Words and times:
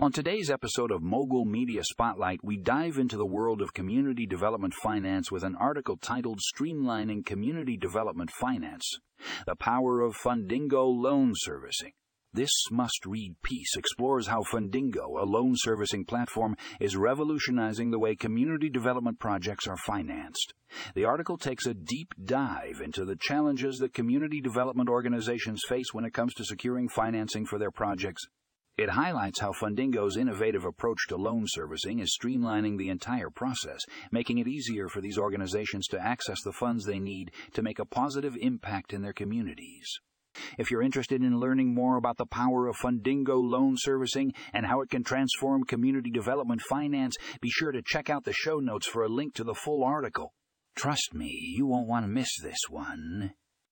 On 0.00 0.12
today's 0.12 0.48
episode 0.48 0.92
of 0.92 1.02
Mogul 1.02 1.44
Media 1.44 1.82
Spotlight, 1.82 2.38
we 2.44 2.56
dive 2.56 2.98
into 2.98 3.16
the 3.16 3.26
world 3.26 3.60
of 3.60 3.74
community 3.74 4.28
development 4.28 4.72
finance 4.72 5.32
with 5.32 5.42
an 5.42 5.56
article 5.56 5.96
titled 5.96 6.38
Streamlining 6.38 7.26
Community 7.26 7.76
Development 7.76 8.30
Finance 8.30 9.00
The 9.44 9.56
Power 9.56 10.00
of 10.00 10.16
Fundingo 10.16 10.86
Loan 10.86 11.32
Servicing. 11.34 11.94
This 12.32 12.52
must 12.70 13.06
read 13.06 13.42
piece 13.42 13.74
explores 13.76 14.28
how 14.28 14.44
Fundingo, 14.44 15.20
a 15.20 15.24
loan 15.24 15.54
servicing 15.56 16.04
platform, 16.04 16.54
is 16.78 16.96
revolutionizing 16.96 17.90
the 17.90 17.98
way 17.98 18.14
community 18.14 18.70
development 18.70 19.18
projects 19.18 19.66
are 19.66 19.76
financed. 19.76 20.54
The 20.94 21.06
article 21.06 21.38
takes 21.38 21.66
a 21.66 21.74
deep 21.74 22.14
dive 22.22 22.80
into 22.84 23.04
the 23.04 23.16
challenges 23.16 23.78
that 23.78 23.94
community 23.94 24.40
development 24.40 24.88
organizations 24.88 25.64
face 25.68 25.92
when 25.92 26.04
it 26.04 26.14
comes 26.14 26.34
to 26.34 26.44
securing 26.44 26.88
financing 26.88 27.46
for 27.46 27.58
their 27.58 27.72
projects 27.72 28.28
it 28.78 28.90
highlights 28.90 29.40
how 29.40 29.52
Fundingo's 29.52 30.16
innovative 30.16 30.64
approach 30.64 31.08
to 31.08 31.16
loan 31.16 31.44
servicing 31.46 31.98
is 31.98 32.16
streamlining 32.16 32.78
the 32.78 32.88
entire 32.88 33.28
process, 33.28 33.84
making 34.12 34.38
it 34.38 34.46
easier 34.46 34.88
for 34.88 35.00
these 35.00 35.18
organizations 35.18 35.88
to 35.88 36.00
access 36.00 36.40
the 36.44 36.52
funds 36.52 36.84
they 36.84 37.00
need 37.00 37.32
to 37.54 37.62
make 37.62 37.80
a 37.80 37.84
positive 37.84 38.36
impact 38.40 38.92
in 38.92 39.02
their 39.02 39.12
communities. 39.12 39.98
If 40.58 40.70
you're 40.70 40.82
interested 40.82 41.22
in 41.22 41.40
learning 41.40 41.74
more 41.74 41.96
about 41.96 42.18
the 42.18 42.26
power 42.26 42.68
of 42.68 42.76
Fundingo 42.76 43.42
loan 43.42 43.74
servicing 43.76 44.32
and 44.52 44.66
how 44.66 44.80
it 44.82 44.90
can 44.90 45.02
transform 45.02 45.64
community 45.64 46.10
development 46.10 46.60
finance, 46.60 47.16
be 47.40 47.50
sure 47.50 47.72
to 47.72 47.82
check 47.84 48.08
out 48.08 48.24
the 48.24 48.32
show 48.32 48.60
notes 48.60 48.86
for 48.86 49.02
a 49.02 49.08
link 49.08 49.34
to 49.34 49.44
the 49.44 49.54
full 49.54 49.82
article. 49.82 50.32
Trust 50.76 51.12
me, 51.12 51.54
you 51.56 51.66
won't 51.66 51.88
want 51.88 52.04
to 52.04 52.08
miss 52.08 52.30
this 52.40 52.60
one. 52.70 53.32